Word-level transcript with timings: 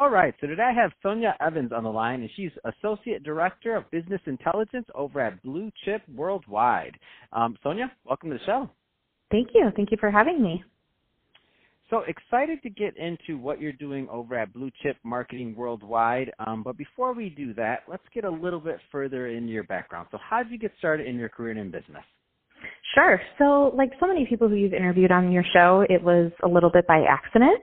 All 0.00 0.10
right, 0.10 0.32
so 0.40 0.46
today 0.46 0.62
I 0.62 0.80
have 0.80 0.92
Sonia 1.02 1.34
Evans 1.40 1.72
on 1.72 1.82
the 1.82 1.90
line, 1.90 2.20
and 2.20 2.30
she's 2.36 2.52
Associate 2.64 3.20
Director 3.20 3.74
of 3.74 3.90
Business 3.90 4.20
Intelligence 4.26 4.86
over 4.94 5.20
at 5.20 5.42
Blue 5.42 5.72
Chip 5.84 6.02
Worldwide. 6.14 6.96
Um, 7.32 7.56
Sonia, 7.64 7.90
welcome 8.04 8.30
to 8.30 8.38
the 8.38 8.44
show. 8.44 8.70
Thank 9.32 9.48
you. 9.56 9.70
Thank 9.74 9.90
you 9.90 9.96
for 9.98 10.08
having 10.08 10.40
me. 10.40 10.62
So 11.90 12.04
excited 12.06 12.62
to 12.62 12.70
get 12.70 12.96
into 12.96 13.38
what 13.38 13.60
you're 13.60 13.72
doing 13.72 14.08
over 14.08 14.38
at 14.38 14.52
Blue 14.52 14.70
Chip 14.84 14.98
Marketing 15.02 15.52
Worldwide. 15.56 16.30
Um, 16.46 16.62
but 16.62 16.78
before 16.78 17.12
we 17.12 17.30
do 17.30 17.52
that, 17.54 17.80
let's 17.88 18.04
get 18.14 18.22
a 18.22 18.30
little 18.30 18.60
bit 18.60 18.78
further 18.92 19.26
into 19.26 19.50
your 19.50 19.64
background. 19.64 20.06
So, 20.12 20.18
how 20.22 20.44
did 20.44 20.52
you 20.52 20.58
get 20.58 20.70
started 20.78 21.08
in 21.08 21.16
your 21.16 21.28
career 21.28 21.58
in 21.58 21.72
business? 21.72 22.04
Sure. 22.94 23.20
So, 23.38 23.72
like 23.76 23.90
so 24.00 24.06
many 24.06 24.26
people 24.26 24.48
who 24.48 24.54
you've 24.54 24.72
interviewed 24.72 25.12
on 25.12 25.30
your 25.30 25.44
show, 25.52 25.84
it 25.88 26.02
was 26.02 26.32
a 26.42 26.48
little 26.48 26.70
bit 26.70 26.86
by 26.86 27.04
accident. 27.08 27.60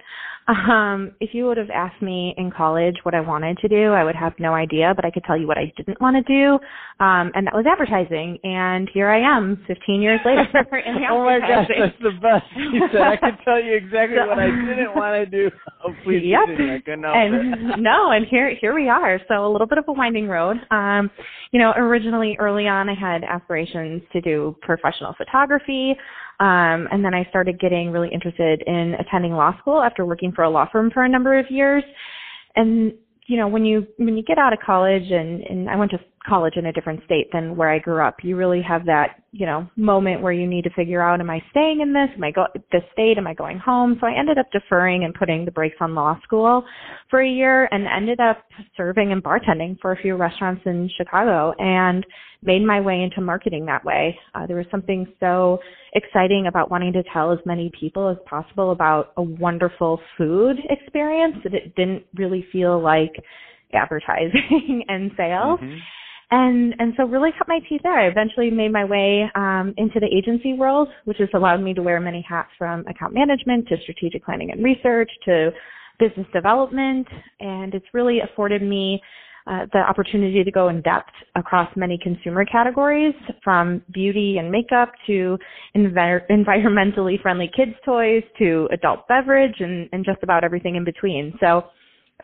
Um, 0.48 1.16
if 1.20 1.32
you 1.34 1.46
would 1.48 1.58
have 1.58 1.72
asked 1.74 2.04
me 2.04 2.36
in 2.38 2.52
college 2.52 2.98
what 3.02 3.16
I 3.16 3.22
wanted 3.22 3.58
to 3.60 3.68
do, 3.68 3.94
I 3.94 4.04
would 4.04 4.16
have 4.16 4.34
no 4.38 4.54
idea, 4.54 4.94
but 4.96 5.04
I 5.04 5.10
could 5.10 5.24
tell 5.24 5.40
you 5.40 5.48
what 5.48 5.58
I 5.58 5.74
didn't 5.76 6.00
want 6.00 6.16
to 6.18 6.22
do, 6.22 6.60
um, 7.04 7.32
and 7.34 7.48
that 7.48 7.56
was 7.56 7.66
advertising. 7.66 8.38
And 8.44 8.88
here 8.94 9.10
I 9.10 9.22
am, 9.26 9.58
15 9.66 10.02
years 10.02 10.20
later. 10.24 10.46
in 10.86 10.98
oh 11.10 11.26
my 11.26 11.40
gosh, 11.40 11.68
that's 11.68 11.98
the 12.00 12.12
best. 12.22 12.46
You 12.56 12.88
said 12.92 13.02
I 13.02 13.18
could 13.18 13.40
tell 13.44 13.62
you 13.62 13.74
exactly 13.74 14.18
so, 14.22 14.28
what 14.28 14.38
I 14.38 14.46
didn't 14.70 14.96
want 14.96 15.16
to 15.18 15.26
do. 15.26 15.50
Oh, 15.84 15.94
please 16.04 16.22
yep. 16.24 16.42
I 16.46 16.80
couldn't 16.86 17.06
and, 17.06 17.82
no, 17.82 18.12
and 18.12 18.28
here 18.30 18.56
here 18.62 18.76
we 18.76 18.88
are. 18.88 19.20
So 19.28 19.48
a 19.48 19.52
little 19.52 19.68
bit 19.68 19.80
of 19.80 19.86
a 19.88 19.94
winding 19.94 20.28
road. 20.28 20.58
Um, 20.70 21.10
you 21.52 21.60
know, 21.60 21.72
originally 21.76 22.38
early 22.40 22.68
on, 22.68 22.88
I 22.88 22.94
had 22.94 23.24
aspirations 23.24 24.04
to 24.14 24.22
do 24.22 24.56
professional 24.62 25.15
photography. 25.18 25.96
Um, 26.40 26.88
and 26.92 27.04
then 27.04 27.14
I 27.14 27.26
started 27.30 27.60
getting 27.60 27.92
really 27.92 28.10
interested 28.12 28.62
in 28.68 28.96
attending 29.00 29.34
law 29.34 29.58
school 29.60 29.82
after 29.82 30.06
working 30.06 30.32
for 30.32 30.44
a 30.44 30.50
law 30.50 30.68
firm 30.72 30.92
for 30.92 31.04
a 31.04 31.10
number 31.10 31.38
of 31.40 31.46
years. 31.50 31.84
And 32.56 32.94
you 33.28 33.38
know, 33.38 33.48
when 33.48 33.66
you 33.66 33.88
when 33.98 34.18
you 34.18 34.24
get 34.24 34.38
out 34.38 34.54
of 34.54 34.60
college 34.66 35.12
and 35.12 35.42
and 35.42 35.70
I 35.70 35.76
went 35.76 35.92
to 35.92 36.00
college 36.28 36.54
in 36.58 36.66
a 36.68 36.74
different 36.74 37.04
state 37.06 37.28
than 37.32 37.56
where 37.56 37.70
I 37.70 37.80
grew 37.80 38.06
up, 38.06 38.18
you 38.24 38.36
really 38.36 38.62
have 38.62 38.86
that 38.86 39.22
you 39.32 39.46
know 39.46 39.68
moment 39.76 40.22
where 40.22 40.32
you 40.32 40.48
need 40.48 40.64
to 40.64 40.70
figure 40.72 41.02
out: 41.02 41.20
Am 41.20 41.30
I 41.30 41.42
staying 41.52 41.82
in 41.82 41.94
this? 41.94 42.10
Am 42.16 42.24
I 42.24 42.32
go 42.32 42.46
this 42.72 42.84
state? 42.94 43.18
Am 43.18 43.28
I 43.28 43.34
going 43.34 43.58
home? 43.58 43.98
So 44.00 44.08
I 44.08 44.18
ended 44.18 44.38
up 44.38 44.48
deferring 44.52 45.04
and 45.04 45.14
putting 45.14 45.46
the 45.46 45.52
brakes 45.52 45.78
on 45.82 45.96
law 45.96 46.18
school 46.24 46.64
for 47.10 47.22
a 47.22 47.30
year, 47.30 47.68
and 47.72 47.86
ended 47.88 48.20
up 48.20 48.44
serving 48.78 49.12
and 49.12 49.24
bartending 49.24 49.80
for 49.82 49.92
a 49.92 50.02
few 50.02 50.16
restaurants 50.16 50.62
in 50.66 50.90
Chicago, 50.98 51.54
and 51.60 52.06
made 52.46 52.64
my 52.64 52.80
way 52.80 53.02
into 53.02 53.22
marketing 53.22 53.66
that 53.66 53.84
way. 53.84 54.18
Uh, 54.34 54.46
there 54.46 54.58
was 54.58 54.66
something 54.70 55.08
so 55.20 55.60
exciting 55.94 56.46
about 56.48 56.70
wanting 56.70 56.94
to 56.94 57.04
tell 57.12 57.32
as 57.32 57.40
many 57.46 57.72
people 57.80 58.10
as 58.10 58.18
possible 58.26 58.72
about 58.72 59.14
a 59.18 59.22
wonderful 59.22 60.00
food 60.18 60.58
experience 60.70 61.36
that 61.44 61.54
it 61.54 61.76
didn't 61.76 62.04
really 62.16 62.46
feel 62.52 62.82
like 62.82 63.12
advertising 63.74 64.84
and 64.88 65.12
sales. 65.18 65.60
Mm-hmm. 65.60 65.78
And 66.32 66.74
and 66.80 66.94
so 66.98 67.06
really 67.06 67.30
cut 67.38 67.48
my 67.48 67.60
teeth 67.70 67.82
there. 67.84 68.00
I 68.00 68.08
eventually 68.08 68.50
made 68.50 68.72
my 68.72 68.84
way 68.84 69.30
um, 69.36 69.74
into 69.78 70.00
the 70.00 70.08
agency 70.08 70.54
world, 70.54 70.90
which 71.06 71.18
has 71.20 71.30
allowed 71.34 71.62
me 71.62 71.74
to 71.76 71.84
wear 71.84 72.00
many 72.00 72.26
hats 72.28 72.50
from 72.58 72.86
account 72.88 73.14
management 73.14 73.68
to 73.68 73.78
strategic 73.84 74.26
planning 74.26 74.52
and 74.52 74.64
research 74.64 75.12
to 75.26 75.52
business 76.00 76.28
development, 76.34 77.08
and 77.40 77.74
it's 77.74 77.86
really 77.94 78.20
afforded 78.20 78.62
me 78.62 79.02
uh, 79.48 79.66
the 79.74 79.80
opportunity 79.80 80.44
to 80.44 80.52
go 80.52 80.70
in 80.70 80.82
depth 80.82 81.12
across 81.36 81.70
many 81.76 82.00
consumer 82.02 82.44
categories, 82.46 83.14
from 83.44 83.82
beauty 83.94 84.38
and 84.40 84.50
makeup 84.52 84.92
to 85.06 85.38
envir- 85.78 86.28
environmentally 86.32 87.22
friendly 87.22 87.50
kids' 87.56 87.76
toys 87.86 88.24
to 88.40 88.68
adult 88.72 89.08
beverage 89.08 89.56
and, 89.60 89.88
and 89.92 90.04
just 90.04 90.18
about 90.24 90.44
everything 90.44 90.76
in 90.76 90.84
between. 90.84 91.32
So, 91.40 91.66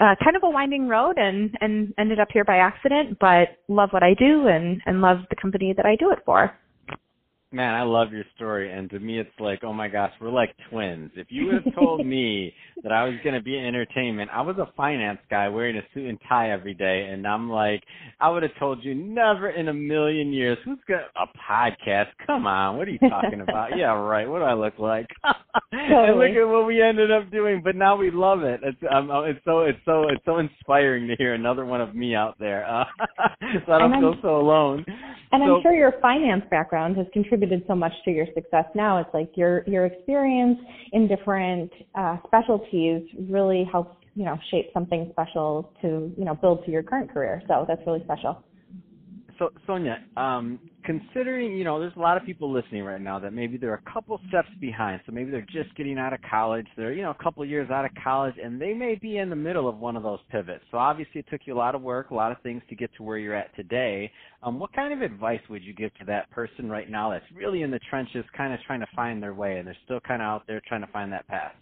uh, 0.01 0.15
kind 0.23 0.35
of 0.35 0.43
a 0.43 0.49
winding 0.49 0.87
road 0.87 1.17
and, 1.17 1.55
and 1.61 1.93
ended 1.99 2.19
up 2.19 2.29
here 2.33 2.43
by 2.43 2.57
accident, 2.57 3.17
but 3.19 3.49
love 3.67 3.89
what 3.91 4.01
I 4.01 4.15
do 4.15 4.47
and, 4.47 4.81
and 4.87 4.99
love 4.99 5.19
the 5.29 5.35
company 5.35 5.73
that 5.77 5.85
I 5.85 5.95
do 5.95 6.11
it 6.11 6.19
for. 6.25 6.51
Man, 7.53 7.73
I 7.73 7.83
love 7.83 8.13
your 8.13 8.23
story, 8.37 8.71
and 8.71 8.89
to 8.91 8.99
me, 8.99 9.19
it's 9.19 9.29
like, 9.37 9.59
oh 9.65 9.73
my 9.73 9.89
gosh, 9.89 10.13
we're 10.21 10.31
like 10.31 10.55
twins. 10.69 11.11
If 11.17 11.27
you 11.29 11.47
would 11.47 11.65
have 11.65 11.75
told 11.75 12.05
me 12.05 12.53
that 12.81 12.93
I 12.93 13.03
was 13.03 13.15
going 13.25 13.35
to 13.35 13.41
be 13.41 13.57
in 13.57 13.65
entertainment, 13.65 14.31
I 14.33 14.39
was 14.41 14.55
a 14.57 14.71
finance 14.77 15.19
guy 15.29 15.49
wearing 15.49 15.75
a 15.75 15.81
suit 15.93 16.07
and 16.07 16.17
tie 16.29 16.51
every 16.51 16.73
day, 16.73 17.09
and 17.11 17.27
I'm 17.27 17.49
like, 17.49 17.83
I 18.21 18.29
would 18.29 18.43
have 18.43 18.53
told 18.57 18.85
you 18.85 18.95
never 18.95 19.49
in 19.49 19.67
a 19.67 19.73
million 19.73 20.31
years. 20.31 20.59
Who's 20.63 20.79
got 20.87 21.01
a 21.17 21.27
podcast? 21.51 22.07
Come 22.25 22.47
on, 22.47 22.77
what 22.77 22.87
are 22.87 22.91
you 22.91 22.99
talking 22.99 23.41
about? 23.41 23.71
yeah, 23.77 23.91
right. 23.95 24.29
What 24.29 24.39
do 24.39 24.45
I 24.45 24.53
look 24.53 24.79
like? 24.79 25.07
and 25.73 26.17
look 26.17 26.31
at 26.31 26.49
what 26.49 26.65
we 26.65 26.81
ended 26.81 27.11
up 27.11 27.29
doing. 27.31 27.61
But 27.61 27.75
now 27.75 27.97
we 27.97 28.11
love 28.11 28.43
it. 28.43 28.61
It's 28.63 28.77
um, 28.89 29.09
it's 29.25 29.43
so 29.43 29.63
it's 29.63 29.79
so 29.83 30.07
it's 30.07 30.23
so 30.23 30.37
inspiring 30.37 31.09
to 31.09 31.17
hear 31.17 31.33
another 31.33 31.65
one 31.65 31.81
of 31.81 31.93
me 31.95 32.15
out 32.15 32.39
there. 32.39 32.65
Uh, 32.65 32.85
so 33.65 33.73
I 33.73 33.79
don't 33.79 33.99
feel 33.99 34.15
so 34.21 34.37
alone. 34.37 34.85
And 35.33 35.43
so, 35.45 35.55
I'm 35.55 35.61
sure 35.61 35.73
your 35.73 35.93
finance 36.01 36.43
background 36.49 36.95
has 36.97 37.07
contributed 37.13 37.40
so 37.67 37.75
much 37.75 37.93
to 38.05 38.11
your 38.11 38.27
success 38.33 38.65
now. 38.75 38.99
It's 38.99 39.13
like 39.13 39.31
your 39.35 39.63
your 39.67 39.85
experience 39.85 40.59
in 40.93 41.07
different 41.07 41.71
uh, 41.95 42.17
specialties 42.25 43.03
really 43.29 43.67
helps 43.71 43.95
you 44.15 44.25
know 44.25 44.37
shape 44.49 44.69
something 44.73 45.09
special 45.11 45.73
to 45.81 46.11
you 46.17 46.25
know 46.25 46.35
build 46.35 46.65
to 46.65 46.71
your 46.71 46.83
current 46.83 47.11
career. 47.11 47.41
So 47.47 47.65
that's 47.67 47.81
really 47.85 48.03
special 48.03 48.43
so 49.41 49.51
Sonia, 49.65 49.97
um, 50.17 50.59
considering 50.83 51.57
you 51.57 51.63
know 51.63 51.79
there's 51.79 51.95
a 51.95 51.99
lot 51.99 52.17
of 52.17 52.23
people 52.23 52.51
listening 52.51 52.83
right 52.83 53.01
now 53.01 53.19
that 53.19 53.33
maybe 53.33 53.57
they're 53.57 53.81
a 53.85 53.91
couple 53.91 54.19
steps 54.29 54.49
behind, 54.59 55.01
so 55.05 55.11
maybe 55.11 55.31
they're 55.31 55.45
just 55.51 55.75
getting 55.75 55.97
out 55.97 56.13
of 56.13 56.19
college, 56.29 56.67
they're 56.77 56.93
you 56.93 57.01
know 57.01 57.11
a 57.11 57.23
couple 57.23 57.43
years 57.45 57.69
out 57.69 57.85
of 57.85 57.91
college, 58.03 58.35
and 58.43 58.61
they 58.61 58.73
may 58.73 58.95
be 58.95 59.17
in 59.17 59.29
the 59.29 59.35
middle 59.35 59.67
of 59.67 59.77
one 59.77 59.95
of 59.95 60.03
those 60.03 60.19
pivots. 60.31 60.63
So 60.71 60.77
obviously 60.77 61.19
it 61.19 61.25
took 61.29 61.41
you 61.45 61.53
a 61.53 61.57
lot 61.57 61.75
of 61.75 61.81
work, 61.81 62.11
a 62.11 62.15
lot 62.15 62.31
of 62.31 62.41
things 62.41 62.61
to 62.69 62.75
get 62.75 62.89
to 62.97 63.03
where 63.03 63.17
you're 63.17 63.35
at 63.35 63.55
today. 63.55 64.11
Um, 64.43 64.59
what 64.59 64.73
kind 64.73 64.93
of 64.93 65.01
advice 65.01 65.41
would 65.49 65.63
you 65.63 65.73
give 65.73 65.93
to 65.95 66.05
that 66.05 66.29
person 66.31 66.69
right 66.69 66.89
now 66.89 67.11
that's 67.11 67.25
really 67.35 67.61
in 67.61 67.71
the 67.71 67.79
trenches, 67.89 68.25
kind 68.35 68.53
of 68.53 68.59
trying 68.65 68.79
to 68.79 68.87
find 68.95 69.21
their 69.21 69.33
way, 69.33 69.57
and 69.57 69.67
they're 69.67 69.77
still 69.85 69.99
kind 69.99 70.21
of 70.21 70.25
out 70.25 70.43
there 70.47 70.61
trying 70.67 70.81
to 70.81 70.91
find 70.91 71.11
that 71.11 71.27
path? 71.27 71.53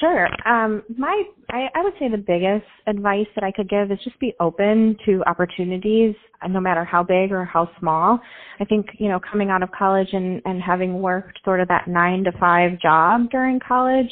Sure. 0.00 0.28
Um, 0.46 0.82
my, 0.96 1.22
I, 1.50 1.68
I 1.74 1.82
would 1.82 1.92
say 1.98 2.08
the 2.08 2.16
biggest 2.16 2.66
advice 2.86 3.26
that 3.34 3.44
I 3.44 3.52
could 3.52 3.68
give 3.68 3.90
is 3.90 3.98
just 4.04 4.18
be 4.18 4.34
open 4.40 4.96
to 5.06 5.22
opportunities, 5.26 6.14
uh, 6.42 6.48
no 6.48 6.60
matter 6.60 6.84
how 6.84 7.02
big 7.02 7.32
or 7.32 7.44
how 7.44 7.68
small. 7.78 8.18
I 8.60 8.64
think, 8.64 8.86
you 8.98 9.08
know, 9.08 9.20
coming 9.30 9.50
out 9.50 9.62
of 9.62 9.70
college 9.76 10.08
and, 10.12 10.42
and 10.44 10.60
having 10.62 11.00
worked 11.00 11.40
sort 11.44 11.60
of 11.60 11.68
that 11.68 11.88
nine 11.88 12.24
to 12.24 12.32
five 12.38 12.80
job 12.80 13.30
during 13.30 13.60
college, 13.66 14.08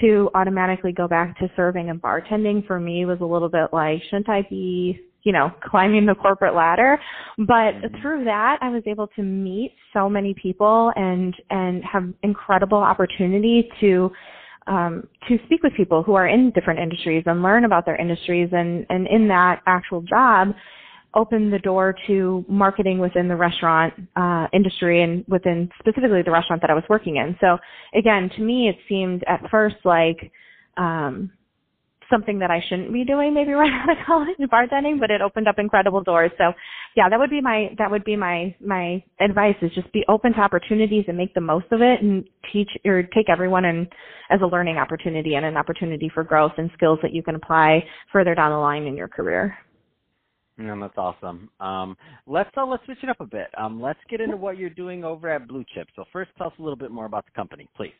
to 0.00 0.30
automatically 0.34 0.90
go 0.92 1.06
back 1.06 1.38
to 1.38 1.50
serving 1.54 1.90
and 1.90 2.00
bartending 2.00 2.66
for 2.66 2.80
me 2.80 3.04
was 3.04 3.18
a 3.20 3.24
little 3.24 3.50
bit 3.50 3.74
like, 3.74 4.00
shouldn't 4.08 4.28
I 4.28 4.40
be 4.48 4.98
you 5.24 5.32
know, 5.32 5.50
climbing 5.64 6.06
the 6.06 6.14
corporate 6.14 6.54
ladder. 6.54 6.98
But 7.38 7.44
mm-hmm. 7.46 8.00
through 8.00 8.24
that, 8.24 8.58
I 8.60 8.70
was 8.70 8.82
able 8.86 9.06
to 9.16 9.22
meet 9.22 9.72
so 9.92 10.08
many 10.08 10.34
people 10.40 10.92
and, 10.96 11.34
and 11.50 11.82
have 11.84 12.04
incredible 12.22 12.78
opportunity 12.78 13.68
to 13.80 14.10
um, 14.66 15.06
to 15.28 15.38
speak 15.46 15.62
with 15.62 15.72
people 15.74 16.02
who 16.02 16.14
are 16.14 16.28
in 16.28 16.50
different 16.50 16.80
industries 16.80 17.24
and 17.26 17.42
learn 17.42 17.64
about 17.64 17.84
their 17.84 17.96
industries 17.96 18.48
and, 18.52 18.86
and 18.88 19.06
in 19.06 19.28
that 19.28 19.60
actual 19.66 20.02
job 20.02 20.54
open 21.14 21.50
the 21.50 21.58
door 21.58 21.94
to 22.06 22.44
marketing 22.48 22.98
within 22.98 23.28
the 23.28 23.36
restaurant 23.36 23.92
uh, 24.16 24.46
industry 24.52 25.02
and 25.02 25.24
within 25.28 25.68
specifically 25.78 26.22
the 26.22 26.30
restaurant 26.30 26.62
that 26.62 26.70
I 26.70 26.74
was 26.74 26.84
working 26.88 27.16
in. 27.16 27.36
So 27.40 27.58
again, 27.94 28.30
to 28.36 28.42
me, 28.42 28.68
it 28.68 28.76
seemed 28.88 29.22
at 29.28 29.40
first 29.50 29.76
like 29.84 30.32
um, 30.76 31.30
something 32.12 32.38
that 32.40 32.50
I 32.50 32.60
shouldn't 32.68 32.92
be 32.92 33.04
doing 33.04 33.32
maybe 33.32 33.52
right 33.62 33.72
out 33.72 33.90
of 33.90 33.96
college 34.06 34.36
bartending, 34.38 35.00
but 35.00 35.10
it 35.10 35.22
opened 35.22 35.48
up 35.48 35.58
incredible 35.58 36.02
doors. 36.02 36.30
So 36.38 36.52
yeah, 36.94 37.08
that 37.08 37.18
would 37.18 37.30
be 37.30 37.40
my 37.40 37.70
that 37.78 37.90
would 37.90 38.04
be 38.04 38.16
my 38.16 38.54
my 38.60 39.02
advice 39.20 39.56
is 39.62 39.72
just 39.74 39.92
be 39.92 40.04
open 40.08 40.34
to 40.34 40.40
opportunities 40.40 41.04
and 41.08 41.16
make 41.16 41.34
the 41.34 41.40
most 41.40 41.66
of 41.72 41.80
it 41.80 42.02
and 42.02 42.24
teach 42.52 42.70
or 42.84 43.02
take 43.02 43.28
everyone 43.28 43.64
and 43.64 43.88
as 44.30 44.40
a 44.42 44.46
learning 44.46 44.76
opportunity 44.76 45.34
and 45.34 45.44
an 45.44 45.56
opportunity 45.56 46.10
for 46.12 46.22
growth 46.22 46.52
and 46.58 46.70
skills 46.74 46.98
that 47.02 47.12
you 47.12 47.22
can 47.22 47.34
apply 47.34 47.82
further 48.12 48.34
down 48.34 48.52
the 48.52 48.58
line 48.58 48.84
in 48.84 48.96
your 48.96 49.08
career. 49.08 49.56
Yeah, 50.58 50.76
that's 50.80 50.98
awesome. 50.98 51.48
Um, 51.60 51.96
let's 52.26 52.50
uh, 52.56 52.66
let's 52.66 52.84
switch 52.84 52.98
it 53.02 53.08
up 53.08 53.20
a 53.20 53.26
bit. 53.26 53.48
Um, 53.56 53.80
let's 53.80 53.98
get 54.10 54.20
into 54.20 54.36
what 54.36 54.58
you're 54.58 54.70
doing 54.70 55.02
over 55.02 55.30
at 55.30 55.48
Blue 55.48 55.64
Chip. 55.74 55.88
So 55.96 56.04
first, 56.12 56.30
tell 56.36 56.48
us 56.48 56.52
a 56.58 56.62
little 56.62 56.76
bit 56.76 56.90
more 56.90 57.06
about 57.06 57.24
the 57.24 57.32
company, 57.32 57.68
please. 57.74 57.92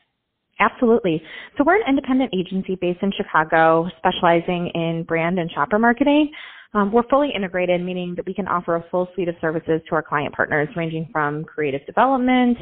Absolutely. 0.62 1.20
So 1.59 1.64
we're 1.67 1.76
an 1.76 1.88
independent 1.88 2.32
agency 2.32 2.76
based 2.81 3.03
in 3.03 3.11
Chicago, 3.17 3.88
specializing 3.99 4.70
in 4.75 5.05
brand 5.09 5.41
and 5.41 5.50
shopper 5.50 5.79
marketing. 5.79 6.31
Um, 6.73 6.93
we're 6.93 7.06
fully 7.11 7.31
integrated, 7.35 7.82
meaning 7.82 8.14
that 8.14 8.26
we 8.26 8.32
can 8.32 8.47
offer 8.47 8.76
a 8.76 8.85
full 8.88 9.09
suite 9.14 9.29
of 9.29 9.35
services 9.41 9.81
to 9.88 9.94
our 9.97 10.03
client 10.03 10.35
partners, 10.35 10.69
ranging 10.76 11.09
from 11.11 11.44
creative 11.44 11.85
development, 11.85 12.59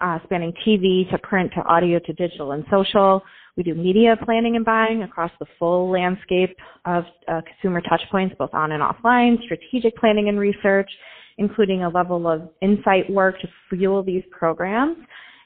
uh, 0.00 0.18
spanning 0.24 0.54
TV 0.66 1.08
to 1.10 1.18
print 1.18 1.52
to 1.54 1.60
audio 1.64 1.98
to 1.98 2.12
digital 2.14 2.52
and 2.52 2.64
social. 2.70 3.22
We 3.56 3.62
do 3.62 3.74
media 3.74 4.16
planning 4.24 4.56
and 4.56 4.64
buying 4.64 5.02
across 5.02 5.30
the 5.38 5.46
full 5.58 5.90
landscape 5.90 6.56
of 6.86 7.04
uh, 7.28 7.42
consumer 7.46 7.82
touchpoints, 7.82 8.36
both 8.38 8.54
on 8.54 8.72
and 8.72 8.82
offline, 8.82 9.36
strategic 9.44 9.94
planning 9.98 10.30
and 10.30 10.38
research, 10.38 10.90
including 11.36 11.82
a 11.82 11.88
level 11.90 12.26
of 12.26 12.48
insight 12.62 13.10
work 13.10 13.38
to 13.40 13.48
fuel 13.68 14.02
these 14.02 14.24
programs 14.30 14.96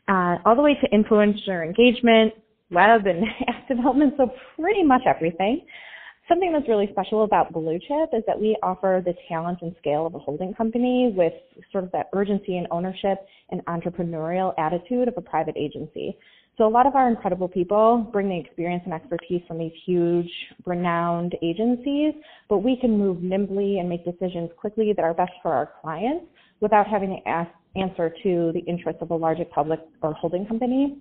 uh, 0.08 0.36
all 0.44 0.56
the 0.56 0.62
way 0.62 0.74
to 0.74 0.88
influencer 0.90 1.64
engagement, 1.64 2.32
web 2.70 3.06
and 3.06 3.24
app 3.48 3.68
development, 3.68 4.14
so 4.16 4.30
pretty 4.58 4.82
much 4.82 5.02
everything. 5.06 5.62
Something 6.28 6.52
that's 6.52 6.68
really 6.68 6.88
special 6.90 7.22
about 7.22 7.52
Blue 7.52 7.78
Chip 7.78 8.10
is 8.12 8.24
that 8.26 8.40
we 8.40 8.56
offer 8.60 9.00
the 9.04 9.14
talent 9.28 9.58
and 9.62 9.74
scale 9.78 10.06
of 10.06 10.14
a 10.16 10.18
holding 10.18 10.52
company 10.54 11.14
with 11.16 11.32
sort 11.70 11.84
of 11.84 11.92
that 11.92 12.08
urgency 12.12 12.56
and 12.56 12.66
ownership 12.72 13.24
and 13.50 13.64
entrepreneurial 13.66 14.52
attitude 14.58 15.06
of 15.06 15.14
a 15.16 15.20
private 15.20 15.56
agency. 15.56 16.18
So 16.58 16.66
a 16.66 16.68
lot 16.68 16.86
of 16.86 16.96
our 16.96 17.08
incredible 17.08 17.48
people 17.48 18.08
bring 18.12 18.28
the 18.28 18.38
experience 18.40 18.82
and 18.86 18.94
expertise 18.94 19.42
from 19.46 19.58
these 19.58 19.74
huge, 19.84 20.30
renowned 20.64 21.36
agencies, 21.42 22.14
but 22.48 22.58
we 22.58 22.76
can 22.76 22.98
move 22.98 23.22
nimbly 23.22 23.78
and 23.78 23.88
make 23.88 24.04
decisions 24.04 24.50
quickly 24.56 24.92
that 24.96 25.04
are 25.04 25.14
best 25.14 25.32
for 25.42 25.52
our 25.52 25.70
clients 25.80 26.24
without 26.60 26.86
having 26.86 27.10
to 27.10 27.28
ask 27.28 27.50
answer 27.80 28.12
to 28.22 28.52
the 28.52 28.60
interests 28.66 29.02
of 29.02 29.10
a 29.10 29.14
larger 29.14 29.44
public 29.44 29.80
or 30.02 30.12
holding 30.14 30.46
company. 30.46 30.98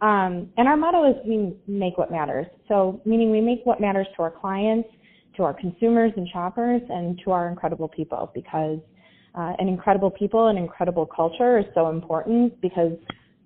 Um, 0.00 0.48
and 0.56 0.68
our 0.68 0.76
motto 0.76 1.10
is 1.10 1.16
we 1.26 1.56
make 1.66 1.98
what 1.98 2.10
matters. 2.10 2.46
So 2.68 3.00
meaning 3.04 3.30
we 3.30 3.40
make 3.40 3.60
what 3.64 3.80
matters 3.80 4.06
to 4.16 4.22
our 4.22 4.30
clients, 4.30 4.88
to 5.36 5.42
our 5.42 5.54
consumers 5.54 6.12
and 6.16 6.28
shoppers, 6.32 6.82
and 6.88 7.20
to 7.24 7.32
our 7.32 7.48
incredible 7.48 7.88
people 7.88 8.30
because 8.34 8.78
uh, 9.34 9.52
an 9.58 9.68
incredible 9.68 10.10
people 10.10 10.48
and 10.48 10.58
incredible 10.58 11.06
culture 11.06 11.58
is 11.58 11.64
so 11.74 11.90
important 11.90 12.60
because 12.60 12.92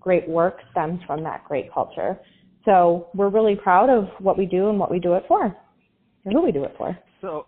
great 0.01 0.29
work 0.29 0.59
stems 0.73 1.01
from 1.07 1.23
that 1.23 1.45
great 1.45 1.73
culture. 1.73 2.19
So 2.65 3.09
we're 3.15 3.29
really 3.29 3.57
proud 3.57 3.91
of 3.91 4.09
what 4.19 4.39
we 4.39 4.47
do 4.47 4.69
and 4.69 4.79
what 4.79 4.91
we 4.91 4.99
do 4.99 5.15
it 5.15 5.25
for, 5.27 5.57
and 6.25 6.35
who 6.35 6.43
we 6.43 6.53
do 6.53 6.65
it 6.65 6.75
for. 6.77 6.97
So 7.21 7.47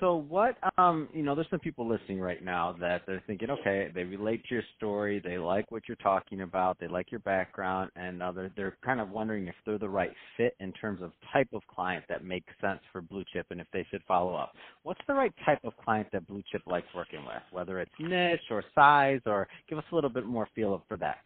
so 0.00 0.16
what 0.16 0.56
um 0.78 1.08
you 1.12 1.22
know 1.22 1.34
there's 1.34 1.46
some 1.50 1.60
people 1.60 1.88
listening 1.88 2.20
right 2.20 2.44
now 2.44 2.76
that 2.80 3.02
they're 3.06 3.22
thinking 3.26 3.50
okay 3.50 3.90
they 3.94 4.04
relate 4.04 4.42
to 4.48 4.54
your 4.54 4.64
story 4.76 5.20
they 5.24 5.38
like 5.38 5.70
what 5.70 5.82
you're 5.88 5.96
talking 5.96 6.42
about 6.42 6.78
they 6.78 6.88
like 6.88 7.10
your 7.10 7.20
background 7.20 7.90
and 7.96 8.22
uh, 8.22 8.32
they're 8.32 8.50
they're 8.56 8.76
kind 8.84 9.00
of 9.00 9.10
wondering 9.10 9.46
if 9.46 9.54
they're 9.64 9.78
the 9.78 9.88
right 9.88 10.12
fit 10.36 10.54
in 10.60 10.72
terms 10.72 11.00
of 11.02 11.12
type 11.32 11.48
of 11.52 11.62
client 11.66 12.04
that 12.08 12.24
makes 12.24 12.52
sense 12.60 12.80
for 12.92 13.00
blue 13.00 13.24
chip 13.32 13.46
and 13.50 13.60
if 13.60 13.66
they 13.72 13.86
should 13.90 14.02
follow 14.06 14.34
up. 14.34 14.52
What's 14.82 15.00
the 15.06 15.14
right 15.14 15.32
type 15.44 15.60
of 15.64 15.76
client 15.76 16.08
that 16.12 16.26
blue 16.26 16.42
chip 16.50 16.62
likes 16.66 16.86
working 16.94 17.24
with? 17.24 17.42
Whether 17.50 17.80
it's 17.80 17.90
niche 17.98 18.40
or 18.50 18.64
size 18.74 19.20
or 19.26 19.48
give 19.68 19.78
us 19.78 19.84
a 19.92 19.94
little 19.94 20.10
bit 20.10 20.26
more 20.26 20.48
feel 20.54 20.82
for 20.88 20.96
that 20.98 21.18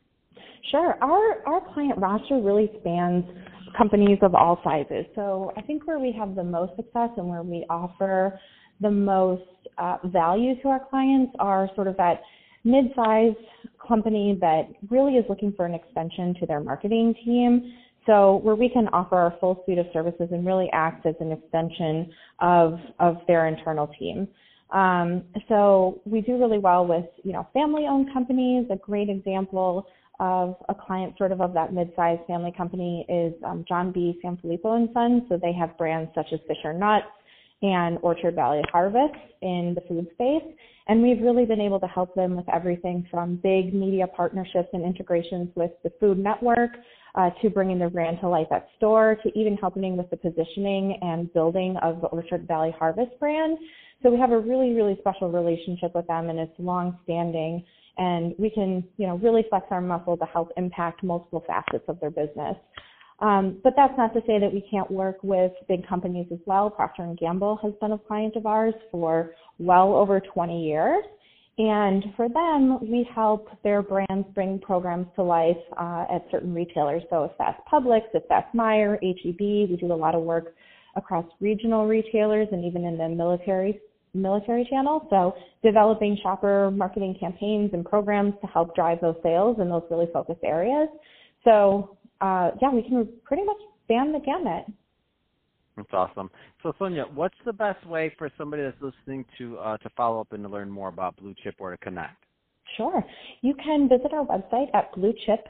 Sure. 0.71 0.97
Our 1.03 1.43
our 1.47 1.73
client 1.75 1.99
roster 1.99 2.39
really 2.41 2.71
spans 2.81 3.25
companies 3.77 4.19
of 4.23 4.35
all 4.35 4.61
sizes. 4.63 5.07
So 5.15 5.53
I 5.57 5.63
think 5.63 5.87
where 5.87 5.99
we 5.99 6.13
have 6.13 6.35
the 6.35 6.45
most 6.45 6.77
success 6.77 7.11
and 7.17 7.29
where 7.29 7.43
we 7.43 7.65
offer 7.71 8.39
the 8.81 8.91
most 8.91 9.43
uh, 9.79 9.99
value 10.05 10.61
to 10.63 10.69
our 10.69 10.85
clients 10.89 11.33
are 11.39 11.69
sort 11.75 11.87
of 11.87 11.97
that 11.97 12.23
mid-sized 12.65 13.37
company 13.87 14.37
that 14.41 14.69
really 14.91 15.15
is 15.15 15.25
looking 15.29 15.53
for 15.57 15.67
an 15.67 15.75
extension 15.75 16.35
to 16.41 16.47
their 16.47 16.61
marketing 16.61 17.15
team. 17.25 17.75
So 18.07 18.37
where 18.43 18.55
we 18.55 18.69
can 18.69 18.89
offer 18.89 19.17
our 19.17 19.35
full 19.41 19.63
suite 19.65 19.79
of 19.79 19.87
services 19.93 20.29
and 20.31 20.47
really 20.47 20.69
act 20.73 21.07
as 21.07 21.15
an 21.21 21.33
extension 21.33 22.11
of 22.41 22.79
of 22.99 23.17
their 23.27 23.47
internal 23.49 23.89
team. 23.99 24.29
Um, 24.71 25.25
so 25.49 26.01
we 26.05 26.21
do 26.21 26.39
really 26.39 26.59
well 26.59 26.87
with 26.87 27.07
you 27.25 27.33
know 27.33 27.47
family-owned 27.53 28.13
companies. 28.13 28.67
A 28.71 28.77
great 28.77 29.09
example 29.09 29.87
of 30.21 30.55
a 30.69 30.75
client 30.75 31.15
sort 31.19 31.33
of 31.33 31.41
of 31.41 31.53
that 31.55 31.73
mid-sized 31.73 32.23
family 32.29 32.53
company 32.57 33.05
is 33.09 33.35
um, 33.45 33.65
John 33.67 33.91
B. 33.91 34.21
Sanfilippo 34.25 34.77
and 34.77 34.89
Sons. 34.95 35.23
So 35.29 35.37
they 35.37 35.53
have 35.53 35.77
brands 35.77 36.11
such 36.15 36.27
as 36.33 36.39
Fisher 36.47 36.73
Nuts, 36.73 37.07
and 37.63 37.99
Orchard 38.03 38.35
Valley 38.35 38.63
Harvest 38.73 39.15
in 39.43 39.75
the 39.75 39.83
food 39.83 40.07
space. 40.15 40.57
And 40.89 41.03
we've 41.03 41.21
really 41.21 41.45
been 41.45 41.61
able 41.61 41.79
to 41.81 41.87
help 41.87 42.15
them 42.15 42.37
with 42.37 42.49
everything 42.53 43.07
from 43.11 43.37
big 43.37 43.75
media 43.75 44.07
partnerships 44.07 44.69
and 44.73 44.85
integrations 44.85 45.49
with 45.55 45.71
the 45.85 45.93
Food 46.01 46.19
Network 46.19 46.71
uh, 47.15 47.31
to 47.43 47.51
bringing 47.51 47.79
their 47.79 47.91
brand 47.91 48.19
to 48.21 48.29
life 48.29 48.47
at 48.51 48.69
store 48.77 49.17
to 49.23 49.39
even 49.39 49.57
helping 49.57 49.97
with 49.97 50.09
the 50.11 50.17
positioning 50.17 50.99
and 51.03 51.33
building 51.33 51.77
of 51.83 52.01
the 52.01 52.07
Orchard 52.09 52.49
Valley 52.49 52.75
Harvest 52.79 53.13
brand. 53.21 53.59
So 54.03 54.11
we 54.11 54.19
have 54.19 54.33
a 54.33 54.39
really, 54.39 54.73
really 54.73 54.97
special 55.01 55.31
relationship 55.31 55.95
with 55.95 56.07
them 56.07 56.31
and 56.31 56.39
it's 56.39 56.53
long 56.59 56.99
standing 57.05 57.65
and 57.99 58.35
we 58.39 58.51
can, 58.51 58.85
you 58.97 59.07
know, 59.07 59.17
really 59.17 59.45
flex 59.49 59.67
our 59.71 59.81
muscle 59.81 60.17
to 60.17 60.25
help 60.27 60.51
impact 60.57 61.03
multiple 61.03 61.45
facets 61.47 61.85
of 61.89 61.99
their 62.01 62.11
business. 62.11 62.57
Um, 63.21 63.61
but 63.63 63.75
that's 63.77 63.93
not 63.99 64.15
to 64.15 64.21
say 64.27 64.39
that 64.39 64.53
we 64.53 64.65
can't 64.71 64.91
work 64.91 65.19
with 65.23 65.53
big 65.69 65.87
companies 65.87 66.27
as 66.33 66.39
well. 66.47 66.71
Procter 66.71 67.03
and 67.03 67.19
Gamble 67.19 67.59
has 67.63 67.73
been 67.81 67.93
a 67.93 67.99
client 67.99 68.35
of 68.37 68.47
ours 68.47 68.75
for 68.91 69.35
well 69.59 69.95
over 69.95 70.21
20 70.21 70.67
years. 70.67 71.05
And 71.59 72.05
for 72.17 72.29
them, 72.31 72.79
we 72.81 73.07
help 73.15 73.49
their 73.63 73.83
brands 73.83 74.27
bring 74.35 74.59
programs 74.61 75.07
to 75.17 75.23
life 75.23 75.59
uh, 75.79 76.07
at 76.11 76.25
certain 76.31 76.55
retailers. 76.55 77.03
So 77.11 77.25
if 77.25 77.33
that's 77.39 77.61
Publix, 77.71 78.03
if 78.15 78.23
that's 78.31 78.55
Meijer, 78.55 78.95
HEB, 79.03 79.69
we 79.69 79.77
do 79.79 79.93
a 79.93 79.95
lot 79.95 80.15
of 80.15 80.23
work 80.23 80.55
across 80.97 81.27
regional 81.41 81.87
retailers 81.87 82.49
and 82.53 82.65
even 82.65 82.85
in 82.85 82.97
the 82.97 83.09
military 83.09 83.79
military 84.15 84.67
channel. 84.69 85.07
So 85.11 85.35
developing 85.63 86.19
shopper 86.23 86.71
marketing 86.71 87.17
campaigns 87.19 87.71
and 87.73 87.85
programs 87.85 88.35
to 88.41 88.47
help 88.47 88.75
drive 88.75 89.01
those 89.01 89.17
sales 89.23 89.59
in 89.61 89.69
those 89.69 89.83
really 89.91 90.09
focused 90.13 90.45
areas. 90.45 90.89
So 91.45 91.97
uh, 92.21 92.51
yeah, 92.61 92.73
we 92.73 92.83
can 92.83 93.09
pretty 93.25 93.45
much 93.45 93.57
span 93.85 94.13
the 94.13 94.21
gamut. 94.21 94.67
That's 95.77 95.89
awesome. 95.93 96.31
So 96.63 96.73
Sonia, 96.79 97.07
what's 97.15 97.37
the 97.47 97.53
best 97.53 97.87
way 97.87 98.13
for 98.19 98.31
somebody 98.37 98.63
that's 98.63 98.77
listening 98.83 99.25
to 99.39 99.59
uh, 99.59 99.79
to 99.79 99.89
follow 99.97 100.21
up 100.21 100.33
and 100.33 100.43
to 100.43 100.49
learn 100.49 100.71
more 100.71 100.89
about 100.89 101.17
Blue 101.17 101.35
Chip 101.43 101.55
or 101.59 101.71
to 101.71 101.79
connect? 101.79 102.23
Sure. 102.77 103.03
You 103.41 103.55
can 103.55 103.89
visit 103.89 104.13
our 104.13 104.27
website 104.27 104.69
at 104.75 104.93
bluechipww.com, 104.95 105.41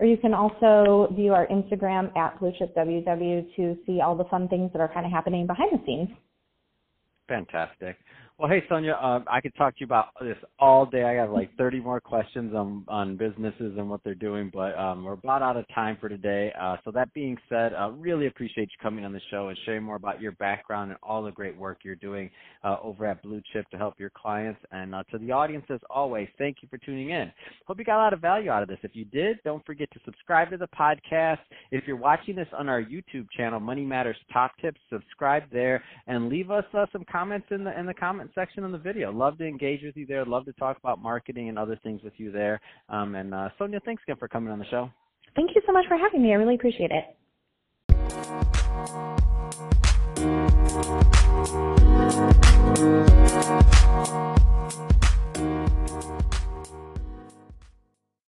or 0.00 0.06
you 0.06 0.16
can 0.16 0.32
also 0.34 1.12
view 1.14 1.32
our 1.32 1.46
Instagram 1.48 2.16
at 2.16 2.40
bluechipww 2.40 3.54
to 3.56 3.76
see 3.86 4.00
all 4.00 4.16
the 4.16 4.24
fun 4.24 4.48
things 4.48 4.72
that 4.72 4.80
are 4.80 4.92
kind 4.92 5.06
of 5.06 5.12
happening 5.12 5.46
behind 5.46 5.70
the 5.72 5.78
scenes. 5.86 6.08
Fantastic. 7.28 7.96
Well, 8.42 8.50
hey 8.50 8.64
Sonia, 8.68 8.94
uh, 9.00 9.20
I 9.30 9.40
could 9.40 9.54
talk 9.54 9.74
to 9.74 9.80
you 9.82 9.84
about 9.84 10.08
this 10.20 10.36
all 10.58 10.84
day. 10.84 11.04
I 11.04 11.12
have 11.12 11.30
like 11.30 11.56
30 11.56 11.78
more 11.78 12.00
questions 12.00 12.52
on 12.56 12.84
on 12.88 13.16
businesses 13.16 13.74
and 13.78 13.88
what 13.88 14.00
they're 14.02 14.16
doing, 14.16 14.50
but 14.52 14.76
um, 14.76 15.04
we're 15.04 15.12
about 15.12 15.42
out 15.42 15.56
of 15.56 15.64
time 15.72 15.96
for 16.00 16.08
today. 16.08 16.52
Uh, 16.60 16.74
so 16.84 16.90
that 16.90 17.14
being 17.14 17.36
said, 17.48 17.72
uh, 17.72 17.92
really 17.92 18.26
appreciate 18.26 18.62
you 18.62 18.82
coming 18.82 19.04
on 19.04 19.12
the 19.12 19.20
show 19.30 19.46
and 19.46 19.58
sharing 19.64 19.84
more 19.84 19.94
about 19.94 20.20
your 20.20 20.32
background 20.32 20.90
and 20.90 20.98
all 21.04 21.22
the 21.22 21.30
great 21.30 21.56
work 21.56 21.78
you're 21.84 21.94
doing 21.94 22.28
uh, 22.64 22.78
over 22.82 23.06
at 23.06 23.22
Blue 23.22 23.40
Chip 23.52 23.64
to 23.70 23.76
help 23.76 23.94
your 24.00 24.10
clients. 24.10 24.60
And 24.72 24.92
uh, 24.92 25.04
to 25.12 25.18
the 25.18 25.30
audience, 25.30 25.66
as 25.70 25.78
always, 25.88 26.26
thank 26.36 26.56
you 26.62 26.68
for 26.68 26.78
tuning 26.78 27.10
in. 27.10 27.30
Hope 27.68 27.78
you 27.78 27.84
got 27.84 27.98
a 27.98 28.02
lot 28.02 28.12
of 28.12 28.20
value 28.20 28.50
out 28.50 28.64
of 28.64 28.68
this. 28.68 28.78
If 28.82 28.96
you 28.96 29.04
did, 29.04 29.38
don't 29.44 29.64
forget 29.64 29.88
to 29.92 30.00
subscribe 30.04 30.50
to 30.50 30.56
the 30.56 30.68
podcast. 30.76 31.38
If 31.70 31.84
you're 31.86 31.94
watching 31.94 32.34
this 32.34 32.48
on 32.58 32.68
our 32.68 32.82
YouTube 32.82 33.28
channel, 33.36 33.60
Money 33.60 33.84
Matters 33.84 34.16
Top 34.32 34.50
Tips, 34.60 34.80
subscribe 34.90 35.44
there 35.52 35.80
and 36.08 36.28
leave 36.28 36.50
us 36.50 36.64
uh, 36.74 36.86
some 36.90 37.04
comments 37.08 37.46
in 37.52 37.62
the 37.62 37.78
in 37.78 37.86
the 37.86 37.94
section 38.34 38.64
on 38.64 38.72
the 38.72 38.78
video. 38.78 39.12
Love 39.12 39.38
to 39.38 39.46
engage 39.46 39.82
with 39.82 39.96
you 39.96 40.06
there. 40.06 40.24
Love 40.24 40.44
to 40.46 40.52
talk 40.54 40.76
about 40.78 41.00
marketing 41.00 41.48
and 41.48 41.58
other 41.58 41.78
things 41.82 42.02
with 42.02 42.14
you 42.16 42.30
there. 42.30 42.60
Um, 42.88 43.14
and 43.14 43.34
uh, 43.34 43.48
Sonia, 43.58 43.80
thanks 43.84 44.02
again 44.06 44.16
for 44.16 44.28
coming 44.28 44.52
on 44.52 44.58
the 44.58 44.66
show. 44.66 44.90
Thank 45.34 45.54
you 45.54 45.62
so 45.66 45.72
much 45.72 45.86
for 45.88 45.96
having 45.96 46.22
me. 46.22 46.32
I 46.32 46.36
really 46.36 46.56
appreciate 46.56 46.90
it. 46.90 47.16